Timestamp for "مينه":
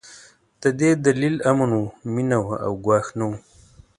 2.13-2.37